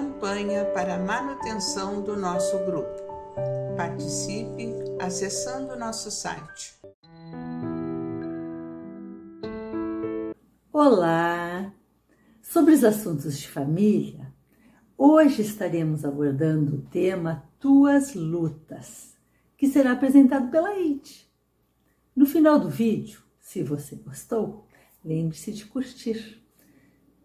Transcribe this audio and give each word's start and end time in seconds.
campanha 0.00 0.64
para 0.72 0.94
a 0.94 0.98
manutenção 0.98 2.00
do 2.00 2.16
nosso 2.16 2.58
grupo. 2.64 3.02
Participe 3.76 4.72
acessando 4.98 5.76
nosso 5.76 6.10
site. 6.10 6.74
Olá! 10.72 11.70
Sobre 12.40 12.72
os 12.72 12.82
assuntos 12.82 13.38
de 13.38 13.46
família, 13.46 14.32
hoje 14.96 15.42
estaremos 15.42 16.02
abordando 16.02 16.76
o 16.76 16.82
tema 16.82 17.44
Tuas 17.58 18.14
Lutas, 18.14 19.14
que 19.54 19.68
será 19.68 19.92
apresentado 19.92 20.50
pela 20.50 20.78
Ide. 20.78 21.30
No 22.16 22.24
final 22.24 22.58
do 22.58 22.70
vídeo, 22.70 23.20
se 23.38 23.62
você 23.62 23.96
gostou, 23.96 24.64
lembre-se 25.04 25.52
de 25.52 25.66
curtir 25.66 26.42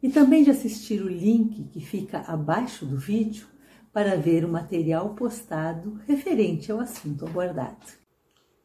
e 0.06 0.12
também 0.12 0.44
de 0.44 0.52
assistir 0.52 1.02
o 1.02 1.10
link 1.10 1.64
que 1.74 1.82
fica 1.82 2.20
abaixo 2.28 2.86
do 2.86 2.96
vídeo 2.96 3.48
para 3.92 4.16
ver 4.16 4.46
o 4.46 4.48
material 4.48 5.16
postado 5.16 6.00
referente 6.06 6.72
ao 6.72 6.80
assunto 6.80 7.26
abordado. 7.26 7.88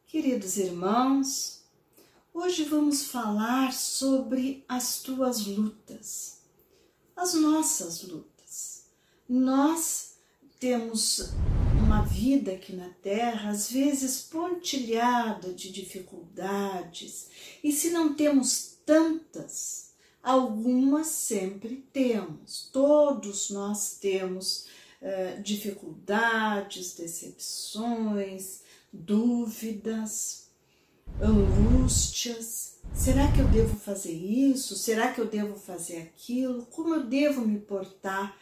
Queridos 0.05 0.57
irmãos, 0.57 1.63
hoje 2.31 2.65
vamos 2.65 3.07
falar 3.07 3.73
sobre 3.73 4.63
as 4.69 5.01
tuas 5.01 5.47
lutas, 5.47 6.43
as 7.15 7.33
nossas 7.33 8.03
lutas. 8.03 8.85
Nós 9.27 10.17
temos 10.59 11.33
uma 11.73 12.03
vida 12.03 12.51
aqui 12.51 12.75
na 12.75 12.89
Terra, 13.01 13.49
às 13.49 13.71
vezes 13.71 14.21
pontilhada 14.21 15.51
de 15.55 15.71
dificuldades, 15.71 17.31
e 17.63 17.71
se 17.71 17.89
não 17.89 18.13
temos 18.13 18.77
tantas, 18.85 19.90
algumas 20.23 21.07
sempre 21.07 21.83
temos, 21.91 22.69
todos 22.71 23.49
nós 23.49 23.97
temos 23.99 24.67
uh, 25.01 25.41
dificuldades, 25.41 26.93
decepções, 26.93 28.61
dúvidas, 28.91 30.47
angústias. 31.21 32.79
Será 32.93 33.31
que 33.31 33.39
eu 33.39 33.47
devo 33.47 33.75
fazer 33.77 34.13
isso? 34.13 34.75
Será 34.75 35.11
que 35.11 35.21
eu 35.21 35.27
devo 35.27 35.55
fazer 35.55 35.97
aquilo? 36.01 36.65
Como 36.67 36.93
eu 36.93 37.03
devo 37.05 37.41
me 37.41 37.59
portar? 37.59 38.37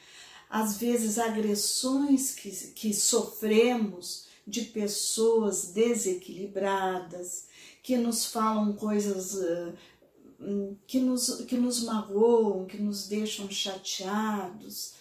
Às 0.50 0.78
vezes, 0.78 1.20
agressões 1.20 2.34
que, 2.34 2.50
que 2.50 2.94
sofremos 2.94 4.28
de 4.48 4.62
pessoas 4.62 5.68
desequilibradas, 5.68 7.46
que 7.84 7.96
nos 7.98 8.26
falam 8.26 8.74
coisas 8.74 9.36
uh, 9.36 9.74
que 10.88 11.00
nos, 11.00 11.42
que 11.42 11.58
nos 11.58 11.84
magoam, 11.84 12.66
que 12.66 12.82
nos 12.82 13.08
deixam 13.08 13.50
chateados. 13.50 14.94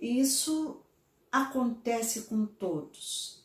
Isso 0.00 0.76
acontece 1.30 2.22
com 2.22 2.46
todos. 2.46 3.36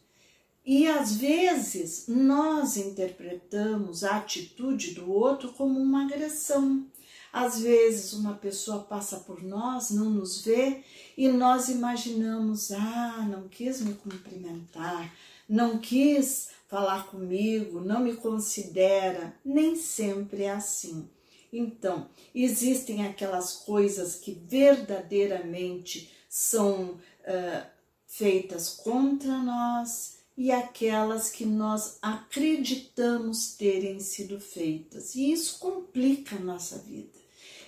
E 0.65 0.87
às 0.87 1.15
vezes 1.15 2.05
nós 2.07 2.77
interpretamos 2.77 4.03
a 4.03 4.17
atitude 4.17 4.93
do 4.93 5.11
outro 5.11 5.51
como 5.53 5.79
uma 5.79 6.05
agressão. 6.05 6.85
Às 7.33 7.59
vezes 7.61 8.13
uma 8.13 8.33
pessoa 8.35 8.79
passa 8.79 9.17
por 9.21 9.41
nós, 9.41 9.89
não 9.89 10.09
nos 10.09 10.41
vê 10.41 10.83
e 11.17 11.27
nós 11.29 11.69
imaginamos: 11.69 12.71
ah, 12.71 13.25
não 13.29 13.47
quis 13.47 13.81
me 13.81 13.93
cumprimentar, 13.95 15.11
não 15.49 15.79
quis 15.79 16.49
falar 16.67 17.07
comigo, 17.07 17.81
não 17.81 18.01
me 18.01 18.15
considera. 18.15 19.33
Nem 19.43 19.75
sempre 19.75 20.43
é 20.43 20.51
assim. 20.51 21.09
Então, 21.51 22.09
existem 22.33 23.05
aquelas 23.05 23.53
coisas 23.57 24.15
que 24.15 24.31
verdadeiramente 24.31 26.09
são 26.29 26.91
uh, 26.91 27.65
feitas 28.07 28.69
contra 28.69 29.37
nós 29.39 30.19
e 30.37 30.49
aquelas 30.49 31.29
que 31.29 31.45
nós 31.45 31.97
acreditamos 32.01 33.53
terem 33.55 33.99
sido 33.99 34.39
feitas. 34.39 35.13
E 35.13 35.29
isso 35.29 35.59
complica 35.59 36.37
a 36.37 36.39
nossa 36.39 36.77
vida. 36.77 37.19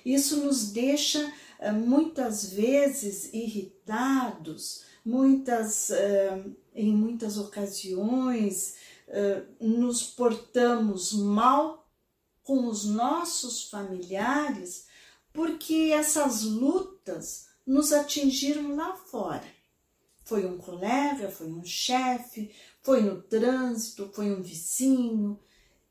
Isso 0.06 0.38
nos 0.46 0.72
deixa 0.72 1.20
uh, 1.60 1.74
muitas 1.74 2.46
vezes 2.54 3.34
irritados, 3.34 4.86
muitas, 5.04 5.90
uh, 5.90 6.56
em 6.74 6.94
muitas 6.94 7.38
ocasiões 7.38 8.76
nos 9.60 10.02
portamos 10.02 11.14
mal 11.14 11.83
com 12.44 12.68
os 12.68 12.86
nossos 12.86 13.70
familiares, 13.70 14.88
porque 15.32 15.92
essas 15.94 16.44
lutas 16.44 17.48
nos 17.66 17.94
atingiram 17.94 18.76
lá 18.76 18.96
fora. 18.96 19.48
Foi 20.24 20.46
um 20.46 20.58
colega, 20.58 21.30
foi 21.30 21.48
um 21.48 21.64
chefe, 21.64 22.54
foi 22.82 23.02
no 23.02 23.22
trânsito, 23.22 24.12
foi 24.14 24.32
um 24.32 24.42
vizinho, 24.42 25.40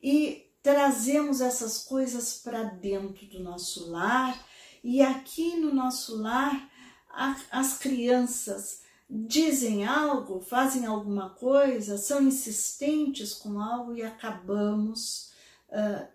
e 0.02 0.50
trazemos 0.62 1.40
essas 1.40 1.84
coisas 1.84 2.34
para 2.34 2.62
dentro 2.62 3.26
do 3.26 3.40
nosso 3.40 3.90
lar, 3.90 4.46
e 4.82 5.00
aqui 5.00 5.56
no 5.56 5.74
nosso 5.74 6.16
lar 6.20 6.70
a, 7.10 7.36
as 7.50 7.78
crianças 7.78 8.82
dizem 9.08 9.84
algo, 9.86 10.40
fazem 10.40 10.86
alguma 10.86 11.30
coisa, 11.30 11.98
são 11.98 12.22
insistentes 12.22 13.34
com 13.34 13.60
algo 13.60 13.94
e 13.94 14.02
acabamos 14.02 15.30
uh, 15.68 16.06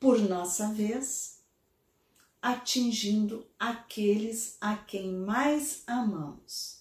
por 0.00 0.18
nossa 0.18 0.72
vez, 0.72 1.40
atingindo 2.40 3.46
aqueles 3.58 4.56
a 4.58 4.74
quem 4.74 5.12
mais 5.12 5.82
amamos. 5.86 6.80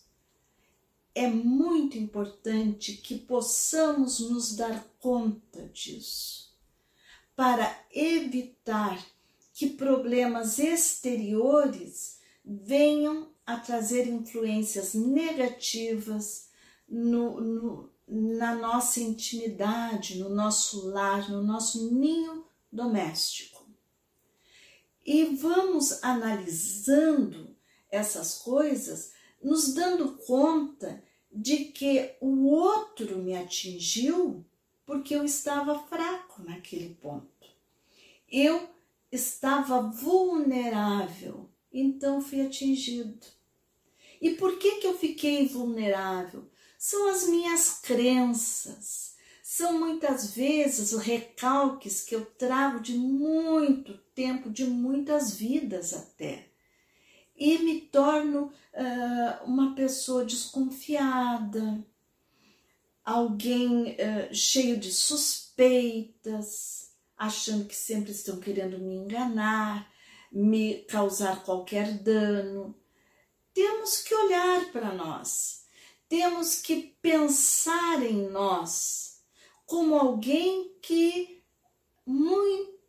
É 1.13 1.27
muito 1.27 1.97
importante 1.97 2.93
que 2.93 3.19
possamos 3.19 4.21
nos 4.21 4.55
dar 4.55 4.85
conta 5.01 5.67
disso, 5.67 6.55
para 7.35 7.77
evitar 7.93 9.05
que 9.53 9.69
problemas 9.71 10.57
exteriores 10.57 12.19
venham 12.45 13.27
a 13.45 13.57
trazer 13.57 14.07
influências 14.07 14.93
negativas 14.93 16.47
no, 16.87 17.41
no, 17.41 17.89
na 18.07 18.55
nossa 18.55 19.01
intimidade, 19.01 20.17
no 20.17 20.29
nosso 20.29 20.87
lar, 20.87 21.29
no 21.29 21.43
nosso 21.43 21.91
ninho 21.91 22.48
doméstico. 22.71 23.67
E 25.05 25.25
vamos 25.35 26.03
analisando 26.03 27.55
essas 27.89 28.35
coisas, 28.35 29.13
nos 29.41 29.73
dando 29.73 30.17
conta 30.25 31.03
de 31.31 31.65
que 31.65 32.15
o 32.19 32.45
outro 32.47 33.17
me 33.17 33.35
atingiu 33.35 34.45
porque 34.85 35.15
eu 35.15 35.23
estava 35.23 35.79
fraco 35.87 36.43
naquele 36.43 36.95
ponto. 36.95 37.47
Eu 38.27 38.69
estava 39.11 39.81
vulnerável, 39.81 41.49
então 41.71 42.21
fui 42.21 42.41
atingido. 42.41 43.25
E 44.21 44.31
por 44.31 44.57
que 44.57 44.75
que 44.75 44.87
eu 44.87 44.97
fiquei 44.97 45.47
vulnerável? 45.47 46.49
São 46.77 47.07
as 47.09 47.27
minhas 47.27 47.79
crenças, 47.79 49.15
são 49.59 49.77
muitas 49.77 50.33
vezes 50.33 50.93
os 50.93 51.01
recalques 51.01 52.01
que 52.01 52.15
eu 52.15 52.25
trago 52.25 52.79
de 52.79 52.93
muito 52.93 53.97
tempo, 54.15 54.49
de 54.49 54.63
muitas 54.63 55.35
vidas 55.35 55.93
até. 55.93 56.47
E 57.35 57.57
me 57.57 57.81
torno 57.81 58.45
uh, 58.45 59.43
uma 59.43 59.75
pessoa 59.75 60.23
desconfiada, 60.23 61.85
alguém 63.03 63.95
uh, 63.95 64.33
cheio 64.33 64.79
de 64.79 64.93
suspeitas, 64.93 66.93
achando 67.17 67.65
que 67.65 67.75
sempre 67.75 68.11
estão 68.11 68.39
querendo 68.39 68.79
me 68.79 68.95
enganar, 68.95 69.91
me 70.31 70.83
causar 70.83 71.43
qualquer 71.43 71.97
dano. 71.97 72.73
Temos 73.53 74.03
que 74.03 74.15
olhar 74.15 74.71
para 74.71 74.93
nós, 74.93 75.65
temos 76.07 76.61
que 76.61 76.95
pensar 77.01 78.01
em 78.01 78.29
nós 78.29 79.08
como 79.69 79.93
alguém 79.93 80.73
que 80.81 81.43
muito, 82.03 82.79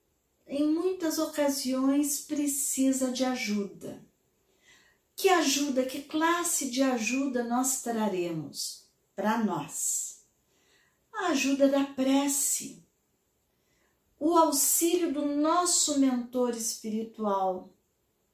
em 0.46 0.66
muitas 0.66 1.18
ocasiões 1.18 2.22
precisa 2.22 3.12
de 3.12 3.22
ajuda. 3.22 4.02
Que 5.14 5.28
ajuda, 5.28 5.84
que 5.84 6.00
classe 6.00 6.70
de 6.70 6.82
ajuda 6.82 7.44
nós 7.44 7.82
traremos 7.82 8.86
para 9.14 9.44
nós? 9.44 10.24
A 11.12 11.26
ajuda 11.26 11.68
da 11.68 11.84
prece, 11.84 12.82
o 14.18 14.34
auxílio 14.34 15.12
do 15.12 15.26
nosso 15.26 16.00
mentor 16.00 16.56
espiritual. 16.56 17.74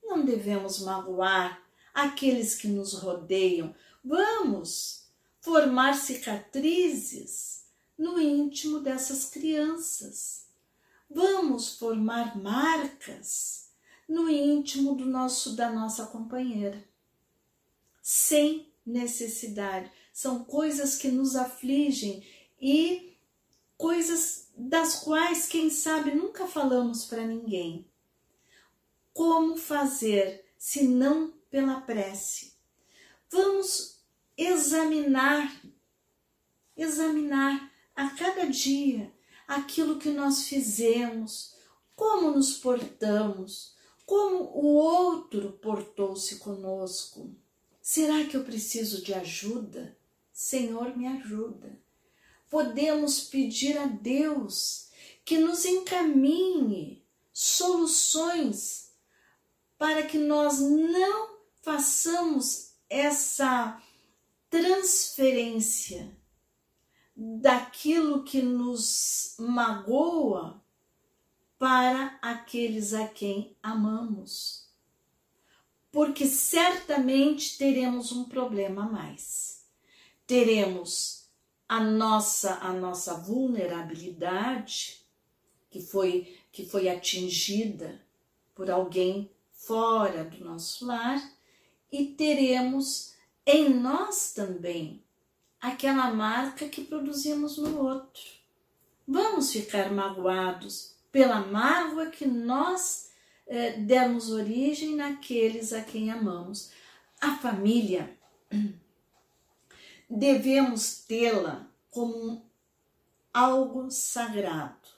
Não 0.01 0.25
devemos 0.25 0.79
magoar 0.79 1.61
aqueles 1.93 2.55
que 2.55 2.69
nos 2.69 2.93
rodeiam. 2.93 3.75
Vamos 4.05 5.11
formar 5.41 5.95
cicatrizes 5.95 7.66
no 7.97 8.21
íntimo 8.21 8.81
dessas 8.81 9.31
crianças. 9.31 10.47
Vamos 11.09 11.79
formar 11.79 12.37
marcas 12.37 13.71
no 14.09 14.29
íntimo 14.29 14.95
do 14.95 15.07
nosso 15.07 15.57
da 15.57 15.71
nossa 15.71 16.07
companheira. 16.07 16.85
sem 18.03 18.73
necessidade. 18.87 19.91
São 20.13 20.45
coisas 20.45 20.97
que 20.97 21.09
nos 21.09 21.35
afligem 21.35 22.25
e 22.61 23.17
coisas 23.77 24.49
das 24.57 25.01
quais, 25.01 25.47
quem 25.49 25.69
sabe, 25.71 26.15
nunca 26.15 26.47
falamos 26.47 27.05
para 27.05 27.27
ninguém. 27.27 27.85
Como 29.13 29.57
fazer 29.57 30.47
se 30.57 30.87
não 30.87 31.33
pela 31.51 31.81
prece? 31.81 32.53
Vamos 33.29 33.99
examinar, 34.37 35.61
examinar 36.77 37.73
a 37.97 38.11
cada 38.11 38.47
dia 38.47 39.11
aquilo 39.49 39.99
que 39.99 40.11
nós 40.11 40.47
fizemos, 40.47 41.55
como 41.95 42.31
nos 42.31 42.59
portamos, 42.59 43.75
como 44.05 44.45
o 44.55 44.67
outro 44.75 45.53
portou-se 45.53 46.37
conosco. 46.37 47.35
Será 47.81 48.25
que 48.25 48.37
eu 48.37 48.45
preciso 48.45 49.03
de 49.03 49.15
ajuda? 49.15 49.97
Senhor, 50.33 50.97
me 50.97 51.07
ajuda. 51.07 51.81
Podemos 52.51 53.23
pedir 53.23 53.79
a 53.79 53.87
Deus 53.87 54.91
que 55.25 55.39
nos 55.39 55.65
encaminhe 55.65 57.03
soluções 57.33 58.93
para 59.79 60.05
que 60.05 60.19
nós 60.19 60.61
não 60.61 61.37
façamos 61.63 62.73
essa 62.89 63.83
transferência 64.49 66.17
daquilo 67.17 68.23
que 68.23 68.43
nos 68.43 69.35
magoa 69.39 70.63
para 71.59 72.19
aqueles 72.21 72.93
a 72.93 73.09
quem 73.09 73.57
amamos. 73.63 74.69
Porque 75.91 76.27
certamente 76.27 77.57
teremos 77.57 78.13
um 78.13 78.25
problema 78.25 78.83
a 78.85 78.91
mais. 78.91 79.65
Teremos 80.27 81.27
a 81.69 81.81
nossa 81.81 82.59
a 82.59 82.73
nossa 82.73 83.15
vulnerabilidade 83.15 85.01
que 85.71 85.81
foi 85.81 86.39
que 86.53 86.65
foi 86.65 86.89
atingida 86.89 88.01
por 88.55 88.71
alguém 88.71 89.31
fora 89.51 90.25
do 90.25 90.45
nosso 90.45 90.87
lar 90.87 91.21
e 91.91 92.07
teremos 92.07 93.15
em 93.45 93.69
nós 93.71 94.33
também 94.33 95.03
aquela 95.61 96.11
marca 96.13 96.69
que 96.69 96.85
produzimos 96.85 97.59
no 97.59 97.85
outro. 97.85 98.23
Vamos 99.07 99.53
ficar 99.53 99.91
magoados 99.91 100.97
pela 101.13 101.41
mágoa 101.41 102.07
que 102.07 102.27
nós 102.27 103.11
eh, 103.47 103.73
demos 103.79 104.31
origem 104.31 104.97
naqueles 104.97 105.73
a 105.73 105.81
quem 105.81 106.11
amamos. 106.11 106.71
A 107.21 107.37
família, 107.37 108.17
devemos 110.11 111.05
tê-la 111.07 111.67
como 111.91 112.45
algo 113.33 113.91
sagrado, 113.91 114.89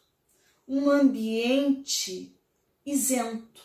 um 0.66 0.90
ambiente 0.90 2.34
isento. 2.84 3.62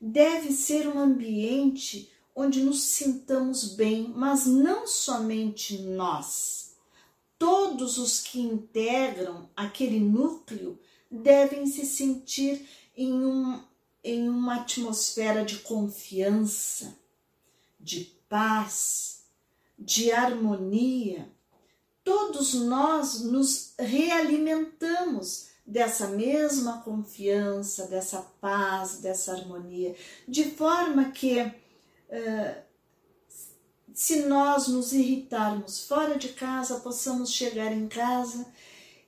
Deve 0.00 0.52
ser 0.52 0.86
um 0.86 0.98
ambiente 0.98 2.10
onde 2.36 2.62
nos 2.62 2.82
sintamos 2.82 3.74
bem, 3.74 4.12
mas 4.14 4.44
não 4.44 4.86
somente 4.86 5.78
nós. 5.78 6.74
Todos 7.38 7.96
os 7.96 8.20
que 8.20 8.38
integram 8.38 9.48
aquele 9.56 9.98
núcleo 9.98 10.78
devem 11.10 11.66
se 11.66 11.86
sentir 11.86 12.68
em, 12.94 13.12
um, 13.14 13.58
em 14.04 14.28
uma 14.28 14.56
atmosfera 14.56 15.46
de 15.46 15.60
confiança, 15.60 16.94
de 17.80 18.12
paz, 18.28 19.22
de 19.78 20.12
harmonia. 20.12 21.30
Todos 22.04 22.52
nós 22.52 23.22
nos 23.22 23.72
realimentamos 23.78 25.46
dessa 25.66 26.08
mesma 26.08 26.82
confiança, 26.82 27.86
dessa 27.86 28.20
paz, 28.40 28.98
dessa 28.98 29.32
harmonia, 29.32 29.96
de 30.28 30.44
forma 30.50 31.10
que 31.10 31.38
se 33.92 34.26
nós 34.26 34.68
nos 34.68 34.92
irritarmos 34.92 35.86
fora 35.86 36.18
de 36.18 36.28
casa, 36.30 36.80
possamos 36.80 37.32
chegar 37.32 37.72
em 37.72 37.88
casa 37.88 38.46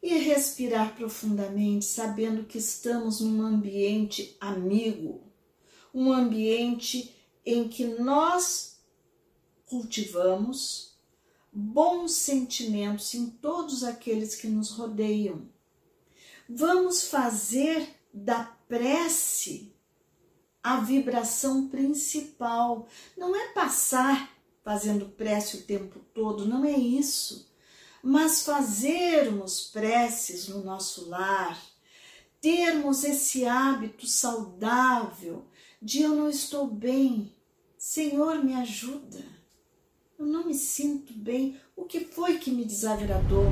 e 0.03 0.17
respirar 0.19 0.95
profundamente, 0.95 1.85
sabendo 1.85 2.45
que 2.45 2.59
estamos 2.59 3.21
num 3.21 3.43
ambiente 3.43 4.37
amigo, 4.41 5.21
um 5.93 6.13
ambiente 6.13 7.15
em 7.45 7.69
que 7.69 7.85
nós 7.85 8.79
cultivamos 9.67 10.97
bons 11.53 12.13
sentimentos 12.13 13.15
em 13.15 13.27
todos 13.27 13.83
aqueles 13.83 14.35
que 14.35 14.47
nos 14.47 14.71
rodeiam. 14.71 15.49
Vamos 16.49 17.05
fazer 17.09 17.95
da 18.13 18.45
prece 18.69 19.75
a 20.69 20.81
vibração 20.81 21.69
principal. 21.69 22.87
Não 23.17 23.35
é 23.35 23.49
passar 23.53 24.31
fazendo 24.63 25.07
prece 25.07 25.57
o 25.57 25.63
tempo 25.63 25.99
todo, 26.13 26.45
não 26.45 26.65
é 26.65 26.73
isso. 26.73 27.51
Mas 28.03 28.43
fazermos 28.43 29.63
preces 29.63 30.47
no 30.47 30.63
nosso 30.63 31.09
lar, 31.09 31.59
termos 32.39 33.03
esse 33.03 33.47
hábito 33.47 34.07
saudável 34.07 35.47
de 35.81 36.03
eu 36.03 36.15
não 36.15 36.29
estou 36.29 36.67
bem, 36.67 37.33
Senhor, 37.79 38.45
me 38.45 38.53
ajuda. 38.55 39.25
Eu 40.19 40.27
não 40.27 40.47
me 40.47 40.55
sinto 40.55 41.15
bem. 41.15 41.59
O 41.75 41.85
que 41.85 42.01
foi 42.01 42.39
que 42.39 42.51
me 42.51 42.65
desagradou? 42.65 43.47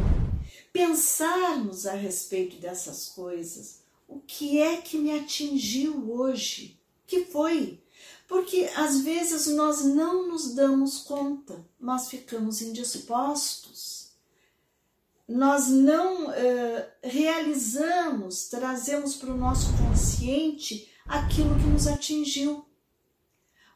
Pensarmos 0.72 1.86
a 1.86 1.94
respeito 1.94 2.56
dessas 2.56 3.08
coisas. 3.08 3.82
O 4.06 4.20
que 4.20 4.60
é 4.60 4.76
que 4.76 4.98
me 4.98 5.18
atingiu 5.18 6.12
hoje? 6.12 6.75
Que 7.06 7.24
foi. 7.26 7.82
Porque 8.28 8.70
às 8.74 9.00
vezes 9.02 9.46
nós 9.46 9.84
não 9.84 10.28
nos 10.28 10.54
damos 10.54 10.98
conta, 10.98 11.64
nós 11.78 12.08
ficamos 12.08 12.60
indispostos, 12.60 14.10
nós 15.28 15.68
não 15.68 16.26
uh, 16.26 16.86
realizamos, 17.02 18.48
trazemos 18.48 19.16
para 19.16 19.32
o 19.32 19.36
nosso 19.36 19.66
consciente 19.76 20.92
aquilo 21.04 21.54
que 21.56 21.66
nos 21.66 21.86
atingiu, 21.86 22.64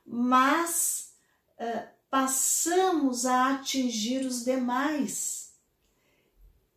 mas 0.05 1.13
uh, 1.59 1.89
passamos 2.09 3.27
a 3.27 3.55
atingir 3.55 4.27
os 4.27 4.45
demais. 4.45 5.55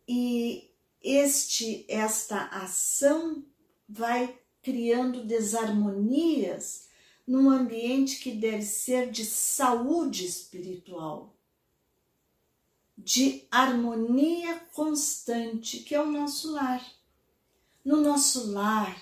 E 0.06 0.70
este 1.02 1.84
esta 1.88 2.46
ação 2.46 3.44
vai 3.88 4.38
criando 4.64 5.22
desarmonias 5.22 6.88
num 7.26 7.50
ambiente 7.50 8.18
que 8.18 8.32
deve 8.32 8.62
ser 8.62 9.10
de 9.10 9.24
saúde 9.24 10.24
espiritual, 10.24 11.36
de 12.96 13.46
harmonia 13.50 14.58
constante, 14.72 15.80
que 15.80 15.94
é 15.94 16.00
o 16.00 16.10
nosso 16.10 16.52
lar. 16.52 16.84
No 17.84 18.00
nosso 18.00 18.50
lar, 18.50 19.00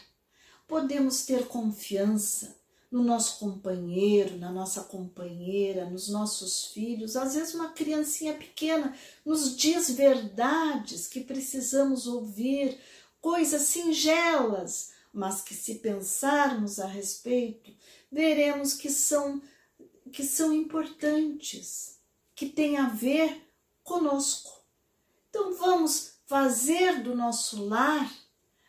podemos 0.66 1.24
ter 1.24 1.46
confiança 1.46 2.60
no 2.90 3.02
nosso 3.02 3.38
companheiro, 3.38 4.36
na 4.36 4.52
nossa 4.52 4.82
companheira, 4.82 5.88
nos 5.88 6.08
nossos 6.08 6.66
filhos. 6.66 7.16
Às 7.16 7.34
vezes, 7.34 7.54
uma 7.54 7.70
criancinha 7.70 8.34
pequena 8.34 8.94
nos 9.24 9.56
diz 9.56 9.90
verdades 9.90 11.08
que 11.08 11.20
precisamos 11.20 12.06
ouvir, 12.06 12.78
coisas 13.18 13.62
singelas, 13.62 14.92
mas 15.12 15.42
que 15.42 15.54
se 15.54 15.76
pensarmos 15.76 16.80
a 16.80 16.86
respeito, 16.86 17.70
veremos 18.10 18.74
que 18.74 18.90
são 18.90 19.42
que 20.10 20.24
são 20.24 20.52
importantes, 20.52 21.98
que 22.34 22.46
têm 22.46 22.76
a 22.76 22.88
ver 22.88 23.48
conosco. 23.82 24.62
Então 25.30 25.54
vamos 25.54 26.14
fazer 26.26 27.02
do 27.02 27.14
nosso 27.14 27.64
lar 27.64 28.12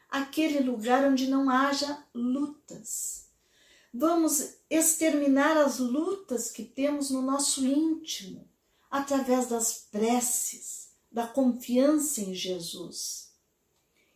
aquele 0.10 0.60
lugar 0.60 1.04
onde 1.04 1.28
não 1.28 1.50
haja 1.50 2.06
lutas. 2.14 3.28
Vamos 3.94 4.56
exterminar 4.70 5.58
as 5.58 5.80
lutas 5.80 6.50
que 6.50 6.64
temos 6.64 7.10
no 7.10 7.22
nosso 7.22 7.66
íntimo 7.66 8.48
através 8.90 9.48
das 9.48 9.88
preces, 9.92 10.92
da 11.12 11.28
confiança 11.28 12.22
em 12.22 12.34
Jesus 12.34 13.33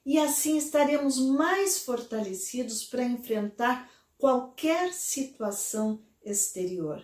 e 0.08 0.18
assim 0.18 0.56
estaremos 0.58 1.20
mais 1.20 1.80
fortalecidos 1.80 2.86
para 2.86 3.04
enfrentar 3.04 3.92
qualquer 4.18 4.94
situação 4.94 6.02
exterior. 6.24 7.04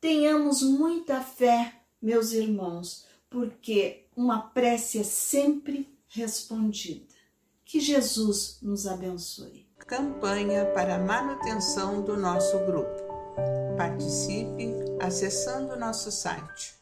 Tenhamos 0.00 0.60
muita 0.60 1.20
fé, 1.20 1.72
meus 2.02 2.32
irmãos, 2.32 3.06
porque 3.30 4.08
uma 4.16 4.48
prece 4.48 4.98
é 4.98 5.04
sempre 5.04 5.96
respondida. 6.08 7.14
Que 7.64 7.78
Jesus 7.78 8.58
nos 8.60 8.84
abençoe. 8.88 9.68
Campanha 9.78 10.66
para 10.74 10.96
a 10.96 10.98
manutenção 10.98 12.02
do 12.02 12.16
nosso 12.16 12.58
grupo. 12.66 13.00
Participe 13.76 14.74
acessando 15.00 15.76
nosso 15.76 16.10
site 16.10 16.74